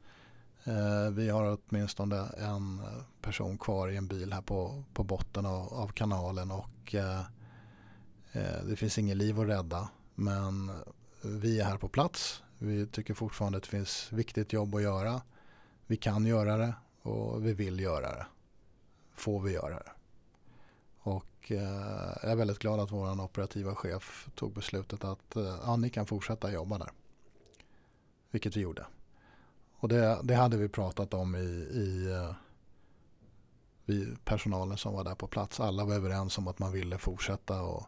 [0.65, 2.81] Eh, vi har åtminstone en
[3.23, 7.21] person kvar i en bil här på, på botten av, av kanalen och eh,
[8.65, 9.89] det finns inget liv att rädda.
[10.15, 10.71] Men
[11.23, 12.43] vi är här på plats.
[12.59, 15.21] Vi tycker fortfarande att det finns viktigt jobb att göra.
[15.87, 18.27] Vi kan göra det och vi vill göra det
[19.19, 19.91] får vi göra det.
[21.09, 25.77] Och eh, jag är väldigt glad att vår operativa chef tog beslutet att eh, ja,
[25.77, 26.91] ni kan fortsätta jobba där.
[28.31, 28.87] Vilket vi gjorde.
[29.73, 31.39] Och det, det hade vi pratat om i,
[31.73, 32.35] i eh,
[33.85, 35.61] vi personalen som var där på plats.
[35.61, 37.87] Alla var överens om att man ville fortsätta och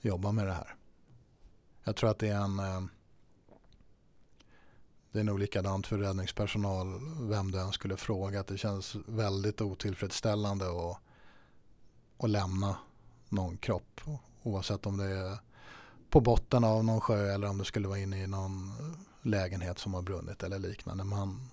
[0.00, 0.74] jobba med det här.
[1.84, 2.88] Jag tror att det är en
[5.12, 8.40] det är nog likadant för räddningspersonal vem du än skulle fråga.
[8.40, 10.98] Att det känns väldigt otillfredsställande och
[12.18, 12.76] att lämna
[13.28, 14.00] någon kropp.
[14.42, 15.38] Oavsett om det är
[16.10, 18.72] på botten av någon sjö eller om det skulle vara inne i någon
[19.22, 21.04] lägenhet som har brunnit eller liknande.
[21.04, 21.50] Man,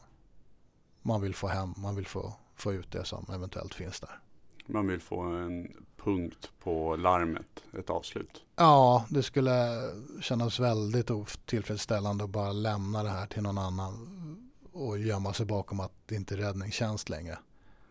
[1.02, 4.20] man vill få hem, man vill få, få ut det som eventuellt finns där.
[4.66, 8.44] Man vill få en punkt på larmet, ett avslut?
[8.56, 9.82] Ja, det skulle
[10.22, 15.80] kännas väldigt otillfredsställande att bara lämna det här till någon annan och gömma sig bakom
[15.80, 17.40] att det inte är räddningstjänst längre.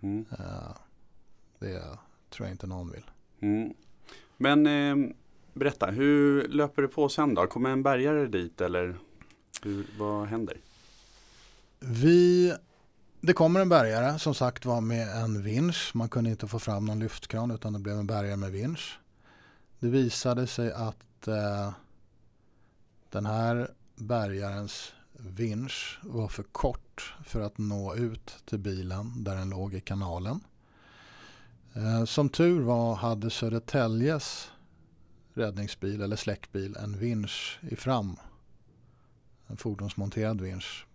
[0.01, 0.27] Mm.
[0.31, 0.77] Eh,
[1.59, 1.99] det
[2.31, 3.05] tror jag inte någon vill.
[3.41, 3.75] Mm.
[4.37, 5.15] Men eh,
[5.53, 7.47] berätta, hur löper det på sen då?
[7.47, 8.99] Kommer en bärgare dit eller
[9.63, 10.57] hur, vad händer?
[11.81, 12.53] Vi
[13.21, 15.91] det kommer en bärgare som sagt var med en vinsch.
[15.95, 18.99] Man kunde inte få fram någon lyftkran utan det blev en bärgare med vinsch.
[19.79, 21.73] Det visade sig att eh,
[23.11, 29.51] den här bärgarens vinsch var för kort för att nå ut till bilen där den
[29.51, 30.41] låg i kanalen.
[31.79, 34.51] Eh, som tur var hade Södertäljes
[35.35, 38.17] räddningsbil eller släckbil en vinsch i fram.
[39.47, 40.87] En fordonsmonterad vinsch.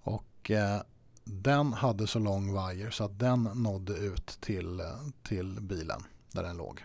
[0.00, 0.80] Och eh,
[1.24, 4.86] den hade så lång vajer så att den nådde ut till, eh,
[5.22, 6.84] till bilen där den låg.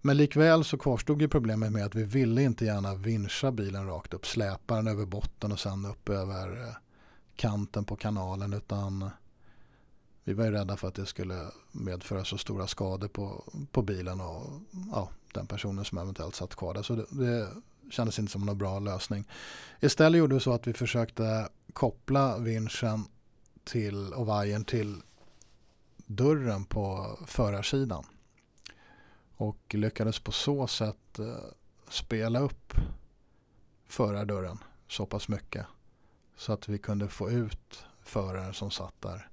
[0.00, 4.14] Men likväl så kvarstod ju problemet med att vi ville inte gärna vinscha bilen rakt
[4.14, 6.74] upp, släpa den över botten och sen upp över eh,
[7.36, 9.10] kanten på kanalen utan
[10.28, 14.20] vi var ju rädda för att det skulle medföra så stora skador på, på bilen
[14.20, 14.60] och
[14.92, 16.82] ja, den personen som eventuellt satt kvar där.
[16.82, 17.48] Så det, det
[17.90, 19.24] kändes inte som någon bra lösning.
[19.80, 23.04] Istället gjorde vi så att vi försökte koppla vinschen
[23.64, 25.02] till, och vajern till
[26.06, 28.04] dörren på förarsidan.
[29.36, 31.26] Och lyckades på så sätt eh,
[31.88, 32.74] spela upp
[33.86, 35.66] förardörren så pass mycket
[36.36, 39.28] så att vi kunde få ut föraren som satt där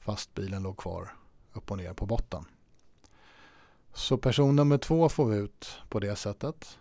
[0.00, 1.14] fast bilen låg kvar
[1.52, 2.44] upp och ner på botten.
[3.92, 6.78] Så person nummer två får vi ut på det sättet.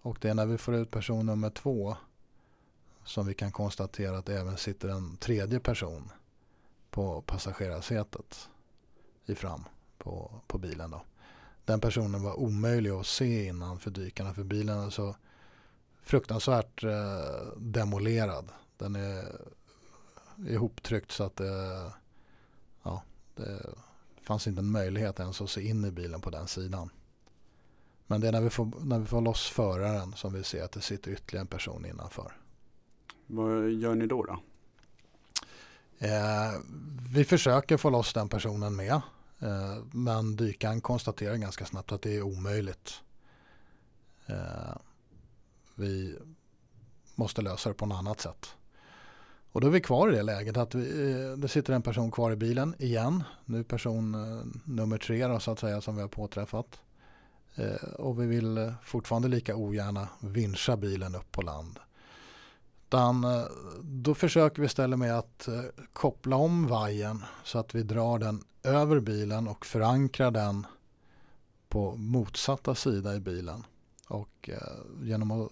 [0.00, 1.96] Och det är när vi får ut person nummer två
[3.04, 6.12] som vi kan konstatera att det även sitter en tredje person
[6.90, 8.48] på passagerarsätet
[9.26, 9.64] i fram
[9.98, 10.90] på, på bilen.
[10.90, 11.02] Då.
[11.64, 15.16] Den personen var omöjlig att se innan för dykarna för bilen är så
[16.02, 18.48] fruktansvärt eh, demolerad.
[18.76, 19.24] Den är
[20.48, 21.92] ihoptryckt så att det,
[23.36, 23.74] det
[24.22, 26.90] fanns inte en möjlighet ens att se in i bilen på den sidan.
[28.06, 30.72] Men det är när vi får, när vi får loss föraren som vi ser att
[30.72, 32.32] det sitter ytterligare en person innanför.
[33.26, 34.24] Vad gör ni då?
[34.24, 34.38] då?
[35.98, 36.52] Eh,
[37.12, 39.00] vi försöker få loss den personen med.
[39.38, 43.00] Eh, men dykaren konstaterar ganska snabbt att det är omöjligt.
[44.26, 44.76] Eh,
[45.74, 46.18] vi
[47.14, 48.46] måste lösa det på något annat sätt.
[49.56, 52.10] Och då är vi kvar i det läget att vi, eh, det sitter en person
[52.10, 53.24] kvar i bilen igen.
[53.44, 56.80] Nu person eh, nummer tre då, så att säga som vi har påträffat.
[57.54, 61.78] Eh, och vi vill fortfarande lika ogärna vinscha bilen upp på land.
[62.86, 63.26] Utan
[63.82, 65.48] då försöker vi istället med att
[65.92, 70.66] koppla om vajern så att vi drar den över bilen och förankrar den
[71.68, 73.64] på motsatta sida i bilen.
[74.08, 74.50] Och
[75.02, 75.50] genom att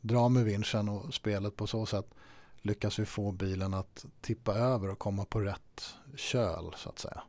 [0.00, 2.14] dra med vinschen och spelet på så sätt
[2.62, 7.22] lyckas vi få bilen att tippa över och komma på rätt köl så att säga.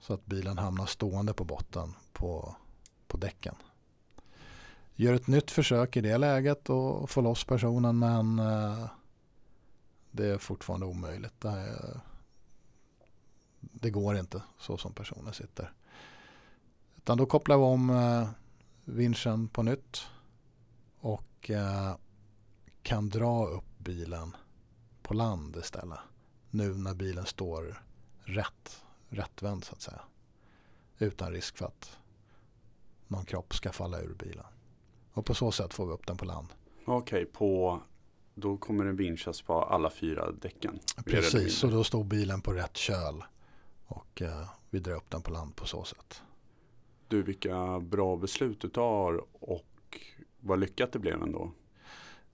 [0.00, 2.56] Så att bilen hamnar stående på botten på,
[3.06, 3.54] på däcken.
[4.94, 8.86] Gör ett nytt försök i det läget och få loss personen men eh,
[10.10, 11.40] det är fortfarande omöjligt.
[11.40, 12.00] Det, är,
[13.60, 15.72] det, går inte så som personen sitter.
[16.96, 18.28] Utan då kopplar vi om eh,
[18.84, 20.02] vinschen på nytt
[21.00, 21.94] och eh,
[22.82, 24.36] kan dra upp bilen
[25.02, 25.98] på land istället.
[26.50, 27.82] Nu när bilen står
[28.24, 30.00] rätt, rättvänd så att säga.
[30.98, 31.98] Utan risk för att
[33.06, 34.46] någon kropp ska falla ur bilen.
[35.12, 36.48] Och på så sätt får vi upp den på land.
[36.84, 37.80] Okej, på
[38.34, 40.78] då kommer den vinschas på alla fyra däcken?
[41.04, 43.24] Precis, och då står bilen på rätt köl.
[43.86, 46.22] Och eh, vi drar upp den på land på så sätt.
[47.08, 49.98] Du, vilka bra beslut du tar och
[50.40, 51.52] vad lyckat det blev ändå.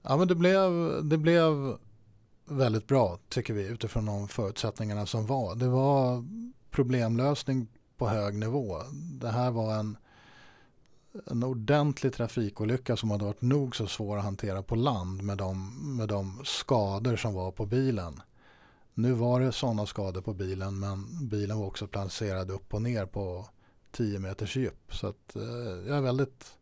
[0.09, 0.71] Ja men det blev,
[1.05, 1.79] det blev
[2.45, 5.55] väldigt bra tycker vi utifrån de förutsättningarna som var.
[5.55, 6.25] Det var
[6.71, 8.79] problemlösning på hög nivå.
[9.21, 9.97] Det här var en,
[11.27, 15.77] en ordentlig trafikolycka som hade varit nog så svår att hantera på land med de,
[15.97, 18.21] med de skador som var på bilen.
[18.95, 23.07] Nu var det sådana skador på bilen men bilen var också placerad upp och ner
[23.07, 23.49] på
[23.91, 24.95] 10 meters djup.
[24.95, 26.57] Så att, eh, jag är väldigt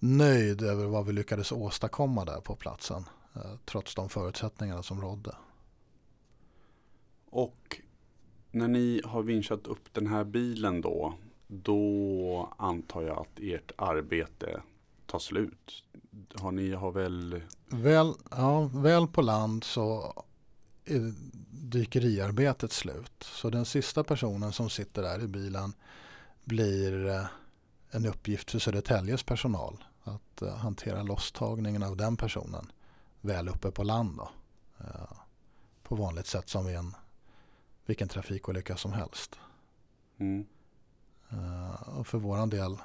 [0.00, 3.04] nöjd över vad vi lyckades åstadkomma där på platsen.
[3.34, 5.34] Eh, trots de förutsättningarna som rådde.
[7.30, 7.80] Och
[8.50, 11.14] när ni har vinschat upp den här bilen då,
[11.46, 14.62] då antar jag att ert arbete
[15.06, 15.84] tar slut.
[16.34, 17.42] Har ni har väl?
[17.66, 20.14] Väl, ja, väl på land så
[20.84, 21.12] är
[21.50, 23.22] dykeriarbetet slut.
[23.22, 25.72] Så den sista personen som sitter där i bilen
[26.44, 27.24] blir eh,
[27.90, 32.72] en uppgift för Södertäljes personal att uh, hantera losstagningen av den personen
[33.20, 34.16] väl uppe på land.
[34.16, 34.30] Då.
[34.80, 35.12] Uh,
[35.82, 36.94] på vanligt sätt som vid en,
[37.86, 39.38] vilken trafikolycka som helst.
[40.18, 40.46] Mm.
[41.32, 42.76] Uh, och för våran del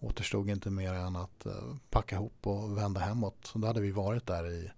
[0.00, 1.46] återstod inte mer än att
[1.90, 3.46] packa ihop och vända hemåt.
[3.46, 4.70] Så då hade vi varit där i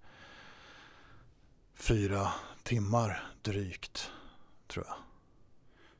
[1.75, 2.29] fyra
[2.63, 4.11] timmar drygt
[4.67, 4.97] tror jag.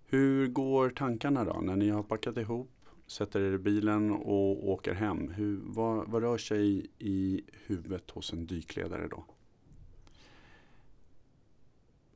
[0.07, 2.71] Hur går tankarna då när ni har packat ihop
[3.09, 5.31] sätter er i bilen och åker hem.
[5.31, 9.25] Hur, vad, vad rör sig i huvudet hos en dykledare då?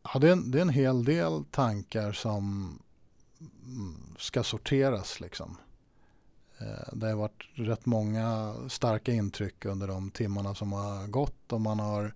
[0.02, 2.78] Ja, det, är en, det är en hel del tankar som
[3.66, 5.20] mm, ska sorteras.
[5.20, 5.56] Liksom.
[6.58, 11.60] Eh, det har varit rätt många starka intryck under de timmarna som har gått och
[11.60, 12.14] man har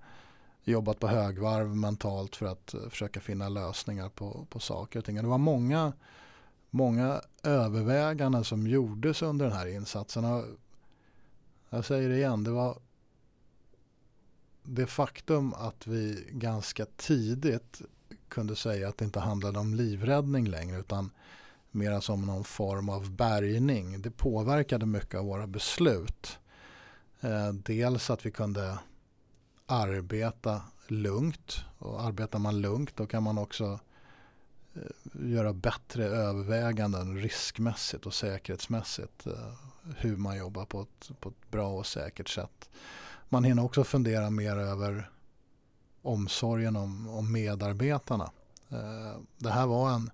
[0.64, 5.16] jobbat på högvarv mentalt för att eh, försöka finna lösningar på, på saker och ting.
[5.16, 5.92] Det var många
[6.76, 10.24] många överväganden som gjordes under den här insatsen.
[11.70, 12.78] Jag säger det igen, det var
[14.62, 17.82] det faktum att vi ganska tidigt
[18.28, 21.10] kunde säga att det inte handlade om livräddning längre utan
[21.70, 24.02] mera som någon form av bärgning.
[24.02, 26.38] Det påverkade mycket av våra beslut.
[27.20, 28.78] Eh, dels att vi kunde
[29.66, 33.80] arbeta lugnt och arbetar man lugnt då kan man också
[34.76, 39.52] Eh, göra bättre överväganden riskmässigt och säkerhetsmässigt eh,
[39.96, 42.70] hur man jobbar på ett, på ett bra och säkert sätt.
[43.28, 45.10] Man hinner också fundera mer över
[46.02, 48.30] omsorgen om, om medarbetarna.
[48.68, 50.10] Eh, det här var en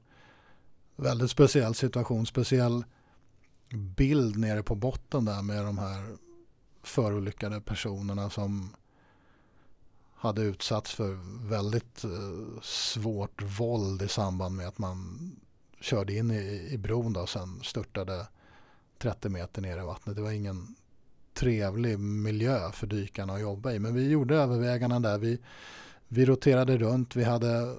[0.97, 2.85] väldigt speciell situation, speciell
[3.97, 6.17] bild nere på botten där med de här
[6.83, 8.75] förolyckade personerna som
[10.23, 15.31] hade utsatts för väldigt eh, svårt våld i samband med att man
[15.81, 18.27] körde in i, i bron och sen störtade
[18.99, 20.17] 30 meter ner i vattnet.
[20.17, 20.75] Det var ingen
[21.35, 23.79] trevlig miljö för dykarna att jobba i.
[23.79, 25.19] Men vi gjorde överväganden där.
[25.19, 25.39] Vi,
[26.09, 27.17] vi roterade runt.
[27.17, 27.77] Vi hade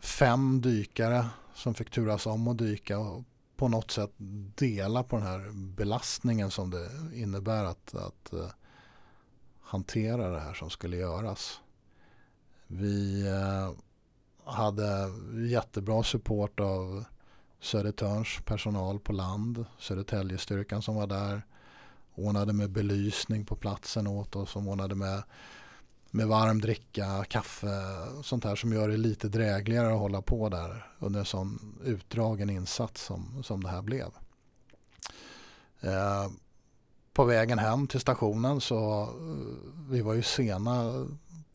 [0.00, 3.24] fem dykare som fick turas om att dyka och
[3.56, 4.12] på något sätt
[4.54, 8.50] dela på den här belastningen som det innebär att, att eh,
[9.60, 11.60] hantera det här som skulle göras.
[12.66, 13.70] Vi eh,
[14.52, 15.12] hade
[15.48, 17.04] jättebra support av
[17.60, 21.42] Södertörns personal på land, Södertäljestyrkan som var där,
[22.14, 25.22] ordnade med belysning på platsen åt oss, som ordnade med
[26.16, 27.68] med varm dricka, kaffe,
[28.22, 32.50] sånt här som gör det lite drägligare att hålla på där under en sån utdragen
[32.50, 34.06] insats som, som det här blev.
[35.80, 36.26] Eh,
[37.12, 41.06] på vägen hem till stationen så eh, vi var ju sena,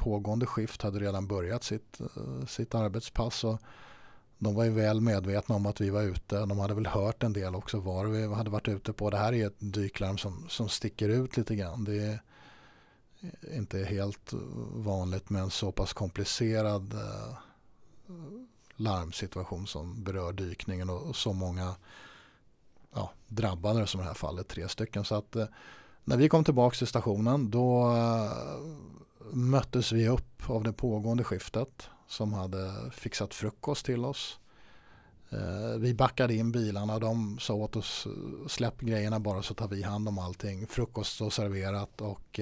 [0.02, 3.62] pågående skift hade redan börjat sitt, eh, sitt arbetspass och
[4.38, 6.46] de var ju väl medvetna om att vi var ute.
[6.46, 9.10] De hade väl hört en del också var vi hade varit ute på.
[9.10, 11.84] Det här är ett dyklarm som, som sticker ut lite grann.
[11.84, 12.22] Det är,
[13.58, 14.34] inte helt
[14.76, 17.38] vanligt med en så pass komplicerad eh,
[18.76, 21.76] larmsituation som berör dykningen och, så många
[22.94, 25.06] ja, drabbade som i det här fallet, tre stycken.
[25.06, 25.46] Så att eh,
[26.04, 27.94] när vi kom tillbaka till stationen då
[29.32, 34.40] möttes vi upp av det pågående skiftet som hade fixat frukost till oss.
[35.78, 38.08] Vi backade in bilarna och de sa åt oss
[38.48, 40.68] släpp grejerna bara så tar vi hand om allting.
[40.68, 42.40] Frukost står serverat och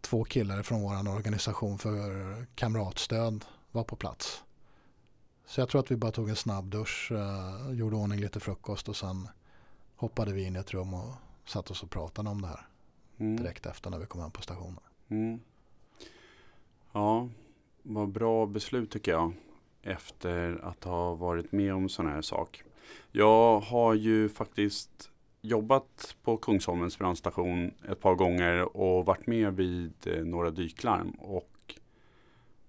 [0.00, 4.42] två killar från vår organisation för kamratstöd var på plats.
[5.46, 8.88] Så jag tror att vi bara tog en snabb dusch, uh, gjorde ordning lite frukost
[8.88, 9.28] och sen
[9.96, 11.14] hoppade vi in i ett rum och
[11.46, 12.68] satt oss och pratade om det här.
[13.18, 13.36] Mm.
[13.36, 14.80] Direkt efter när vi kom hem på stationen.
[15.08, 15.40] Mm.
[16.92, 17.28] Ja,
[17.82, 19.32] vad bra beslut tycker jag.
[19.82, 22.62] Efter att ha varit med om sån här sak.
[23.12, 29.92] Jag har ju faktiskt jobbat på Kungsholmens brandstation ett par gånger och varit med vid
[30.06, 31.74] eh, några dyklarm och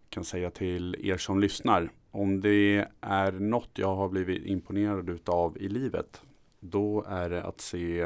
[0.10, 5.58] kan säga till er som lyssnar om det är något jag har blivit imponerad utav
[5.58, 6.22] i livet
[6.60, 8.06] då är det att se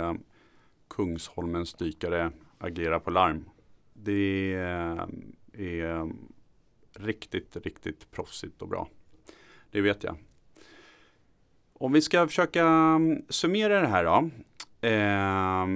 [0.87, 3.45] Kungsholmens dykare agera på larm.
[4.03, 5.05] Det eh,
[5.53, 6.11] är
[6.93, 8.87] riktigt, riktigt proffsigt och bra.
[9.71, 10.17] Det vet jag.
[11.73, 14.29] Om vi ska försöka mm, summera det här då
[14.87, 15.67] eh,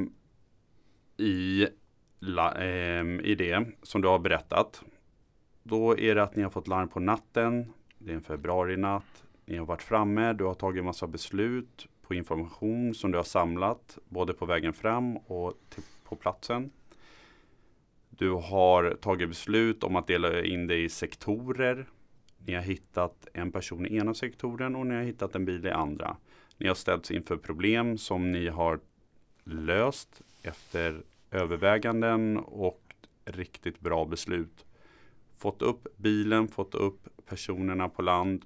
[1.27, 1.67] i,
[2.19, 4.83] la, eh, i det som du har berättat.
[5.63, 7.73] Då är det att ni har fått larm på natten.
[7.97, 9.23] Det är en februari-natt.
[9.45, 10.33] Ni har varit framme.
[10.33, 15.17] Du har tagit massa beslut på information som du har samlat både på vägen fram
[15.17, 16.71] och till, på platsen.
[18.17, 21.85] Du har tagit beslut om att dela in det i sektorer.
[22.45, 25.69] Ni har hittat en person i ena sektorn och ni har hittat en bil i
[25.69, 26.17] andra.
[26.57, 28.79] Ni har ställts inför problem som ni har
[29.43, 34.65] löst efter överväganden och riktigt bra beslut.
[35.35, 38.45] Fått upp bilen, fått upp personerna på land.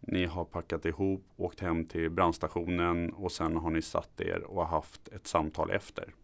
[0.00, 4.66] Ni har packat ihop, åkt hem till brandstationen och sen har ni satt er och
[4.66, 6.14] haft ett samtal efter.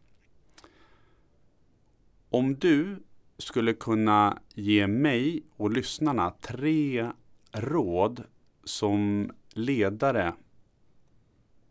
[2.31, 3.03] Om du
[3.39, 7.13] skulle kunna ge mig och lyssnarna tre
[7.53, 8.25] råd
[8.65, 10.35] som ledare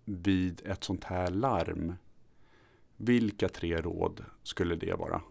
[0.05, 1.93] vid ett sånt här larm
[2.97, 5.21] vilka tre råd skulle det vara?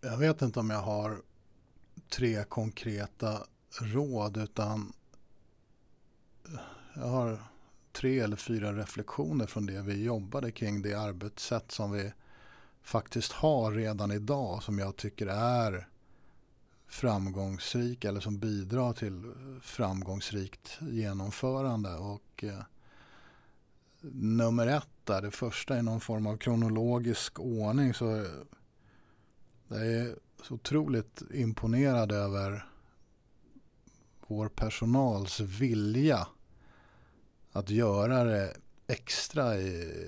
[0.00, 1.22] Jag vet inte om jag har
[2.08, 3.46] tre konkreta
[3.80, 4.92] råd utan
[6.94, 7.42] jag har
[7.92, 12.12] tre eller fyra reflektioner från det vi jobbade kring det arbetssätt som vi
[12.82, 15.88] faktiskt har redan idag som jag tycker är
[16.86, 19.32] framgångsrik eller som bidrar till
[19.62, 21.94] framgångsrikt genomförande.
[21.94, 22.62] Och eh,
[24.12, 28.26] nummer ett där, det första i någon form av kronologisk ordning så
[29.68, 32.66] jag är så otroligt imponerad över
[34.26, 36.26] vår personals vilja
[37.52, 40.04] att göra det extra i,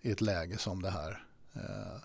[0.00, 1.24] i ett läge som det här.
[1.54, 2.02] Eh,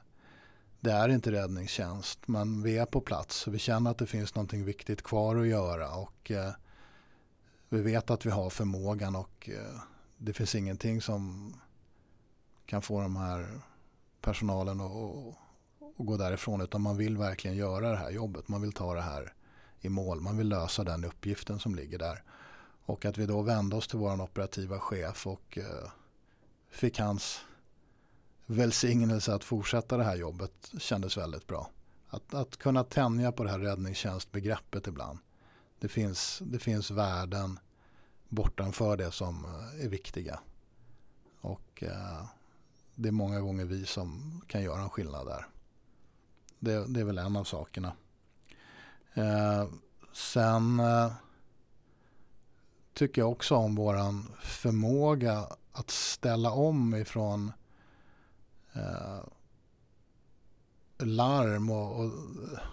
[0.80, 4.36] det är inte räddningstjänst men vi är på plats och vi känner att det finns
[4.36, 6.52] någonting viktigt kvar att göra och eh,
[7.70, 9.80] vi vet att vi har förmågan och eh,
[10.18, 11.54] det finns ingenting som
[12.66, 13.62] kan få de här
[14.22, 14.92] personalen att,
[16.00, 18.48] att gå därifrån utan man vill verkligen göra det här jobbet.
[18.48, 19.34] Man vill ta det här
[19.82, 20.22] i mål.
[20.22, 22.24] Man vill lösa den uppgiften som ligger där.
[22.86, 25.90] Och att vi då vände oss till vår operativa chef och eh,
[26.70, 27.42] fick hans
[28.46, 31.70] välsignelse att fortsätta det här jobbet kändes väldigt bra.
[32.10, 35.20] Att, att kunna tänja på det här räddningstjänstbegreppet ibland.
[35.80, 37.60] Det finns, det finns värden
[38.30, 40.40] bortanför det som eh, är viktiga.
[41.42, 42.26] Och eh,
[42.96, 45.48] det är många gånger vi som kan göra en skillnad där.
[46.60, 47.94] Det, det är väl en av sakerna.
[49.14, 49.68] Eh,
[50.14, 51.12] sen eh,
[52.96, 57.52] tycker jag också om våran förmåga att ställa om ifrån
[58.74, 59.20] eh,
[60.98, 62.12] larm och, och,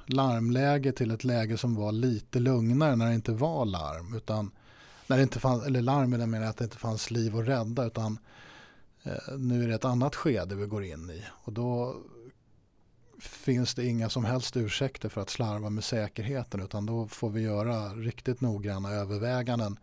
[0.06, 4.14] larmläge till ett läge som var lite lugnare när det inte var larm.
[4.14, 4.50] Utan
[5.06, 7.48] när det inte fanns, eller larm i den meningen att det inte fanns liv att
[7.48, 8.18] rädda utan
[9.02, 11.24] eh, nu är det ett annat skede vi går in i.
[11.30, 11.96] Och då
[13.20, 17.40] finns det inga som helst ursäkter för att slarva med säkerheten utan då får vi
[17.40, 19.78] göra riktigt noggranna överväganden.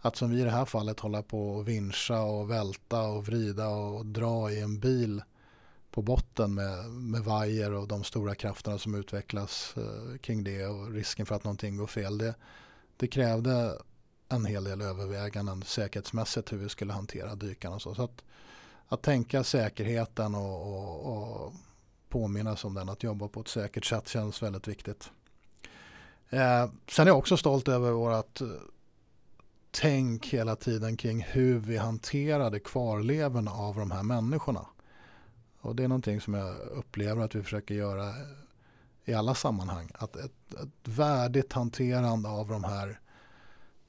[0.00, 3.68] Att som vi i det här fallet hålla på och vinscha och välta och vrida
[3.68, 5.22] och dra i en bil
[5.90, 10.92] på botten med, med vajer och de stora krafterna som utvecklas eh, kring det och
[10.92, 12.18] risken för att någonting går fel.
[12.18, 12.34] Det,
[12.96, 13.78] det krävde
[14.28, 17.78] en hel del överväganden säkerhetsmässigt hur vi skulle hantera dykarna.
[17.78, 18.22] Så, så att,
[18.88, 21.52] att tänka säkerheten och, och, och
[22.08, 25.10] påminnas om den, att jobba på ett säkert sätt känns väldigt viktigt.
[26.30, 28.46] Eh, sen är jag också stolt över vårt eh,
[29.70, 34.66] tänk hela tiden kring hur vi hanterade kvarlevorna av de här människorna.
[35.60, 38.14] Och det är någonting som jag upplever att vi försöker göra
[39.04, 39.90] i alla sammanhang.
[39.94, 43.00] Att ett, ett värdigt hanterande av de här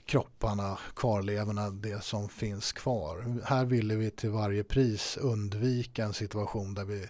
[0.05, 3.41] kropparna, kvarlevorna, det som finns kvar.
[3.45, 7.07] Här ville vi till varje pris undvika en situation där vi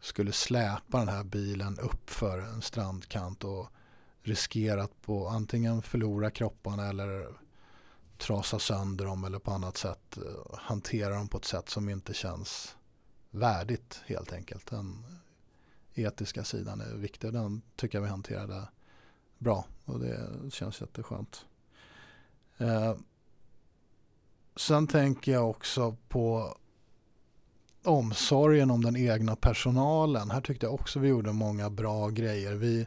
[0.00, 3.66] skulle släpa den här bilen upp för en strandkant och
[4.22, 7.41] riskera att på antingen förlora kropparna eller
[8.22, 12.14] trasa sönder dem eller på annat sätt eh, hantera dem på ett sätt som inte
[12.14, 12.76] känns
[13.30, 14.66] värdigt helt enkelt.
[14.66, 15.04] Den
[15.94, 18.68] etiska sidan är viktig och den tycker jag vi hanterade
[19.38, 21.46] bra och det känns jätteskönt.
[22.58, 22.94] Eh,
[24.56, 26.56] sen tänker jag också på
[27.84, 30.30] omsorgen om den egna personalen.
[30.30, 32.54] Här tyckte jag också vi gjorde många bra grejer.
[32.54, 32.86] Vi,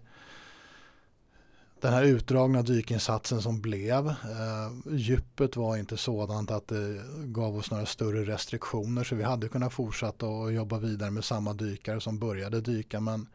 [1.82, 7.72] den här utdragna dykinsatsen som blev, eh, djupet var inte sådant att det gav oss
[7.72, 12.20] några större restriktioner så vi hade kunnat fortsätta och jobba vidare med samma dykare som
[12.20, 13.28] började dyka men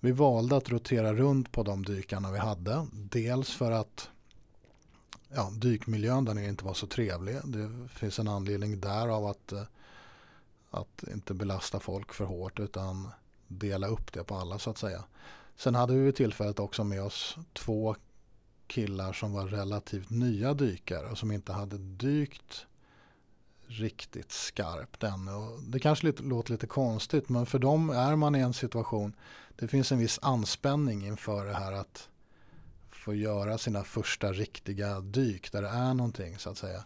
[0.00, 2.86] vi valde att rotera runt på de dykarna vi hade.
[2.92, 4.10] Dels för att
[5.28, 7.36] ja, dykmiljön där nere inte var så trevlig.
[7.44, 9.62] Det finns en anledning där av att, eh,
[10.70, 13.08] att inte belasta folk för hårt utan
[13.46, 15.04] dela upp det på alla så att säga.
[15.58, 17.96] Sen hade vi vid tillfället också med oss två
[18.66, 22.66] killar som var relativt nya dykare och som inte hade dykt
[23.66, 25.32] riktigt skarpt ännu.
[25.32, 29.12] Och det kanske lite, låter lite konstigt men för dem är man i en situation,
[29.56, 32.08] det finns en viss anspänning inför det här att
[32.90, 36.84] få göra sina första riktiga dyk där det är någonting så att säga.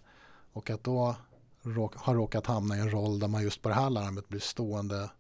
[0.53, 1.17] Och att då
[1.63, 4.41] råk, ha råkat hamna i en roll där man just på det här larmet blir
[4.41, 5.11] stående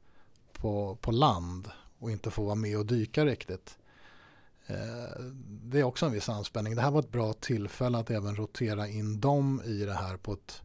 [0.53, 1.70] på, på land
[2.03, 3.78] och inte få vara med och dyka riktigt.
[4.66, 6.74] Eh, det är också en viss anspänning.
[6.74, 10.32] Det här var ett bra tillfälle att även rotera in dem i det här på
[10.32, 10.62] ett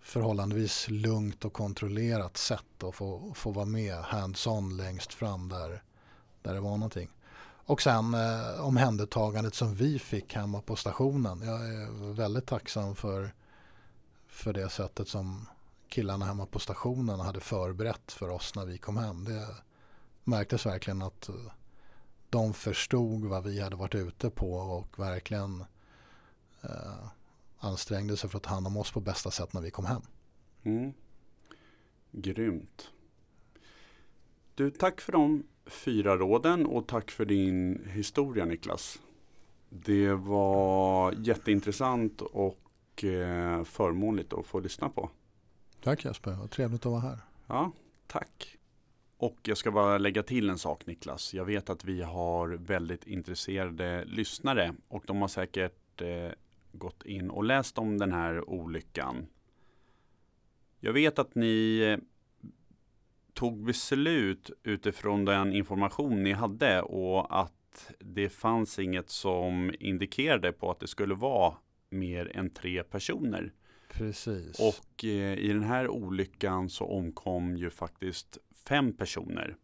[0.00, 5.82] förhållandevis lugnt och kontrollerat sätt och få, få vara med hands-on längst fram där,
[6.42, 7.08] där det var någonting.
[7.42, 11.42] Och sen eh, omhändertagandet som vi fick hemma på stationen.
[11.42, 13.34] Jag är väldigt tacksam för,
[14.28, 15.46] för det sättet som
[15.88, 19.24] killarna hemma på stationen hade förberett för oss när vi kom hem.
[19.24, 19.46] Det
[20.30, 21.34] märktes verkligen att eh,
[22.30, 25.64] de förstod vad vi hade varit ute på och verkligen
[26.62, 27.08] eh,
[27.58, 30.02] ansträngde sig för att ta hand om oss på bästa sätt när vi kom hem.
[30.62, 30.92] Mm.
[32.12, 32.90] Grymt.
[34.54, 38.98] Du, tack för de fyra råden och tack för din historia Niklas.
[39.68, 45.10] Det var jätteintressant och eh, förmånligt att få lyssna på.
[45.82, 47.18] Tack Jesper, vad trevligt att vara här.
[47.46, 47.72] Ja,
[48.06, 48.59] tack.
[49.20, 51.34] Och jag ska bara lägga till en sak Niklas.
[51.34, 56.30] Jag vet att vi har väldigt intresserade lyssnare och de har säkert eh,
[56.72, 59.26] gått in och läst om den här olyckan.
[60.78, 61.98] Jag vet att ni eh,
[63.34, 70.70] tog beslut utifrån den information ni hade och att det fanns inget som indikerade på
[70.70, 71.54] att det skulle vara
[71.90, 73.52] mer än tre personer.
[73.92, 74.60] Precis.
[74.60, 78.38] Och eh, i den här olyckan så omkom ju faktiskt
[78.68, 79.56] fem personer.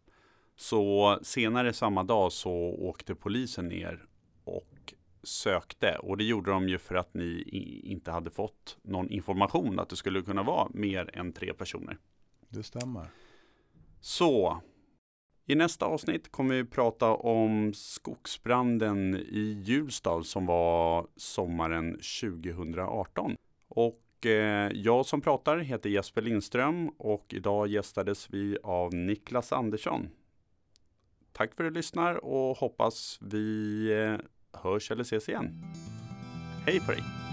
[0.55, 4.05] Så senare samma dag så åkte polisen ner
[4.43, 4.93] och
[5.23, 5.97] sökte.
[5.99, 7.41] Och det gjorde de ju för att ni
[7.83, 11.97] inte hade fått någon information att det skulle kunna vara mer än tre personer.
[12.49, 13.07] Det stämmer.
[14.01, 14.61] Så
[15.45, 23.35] i nästa avsnitt kommer vi prata om skogsbranden i Hjulstad som var sommaren 2018.
[23.67, 24.31] Och Eh,
[24.73, 30.09] jag som pratar heter Jesper Lindström och idag gästades vi av Niklas Andersson.
[31.31, 35.63] Tack för att du lyssnar och hoppas vi eh, hörs eller ses igen.
[36.65, 37.26] Hej på dig!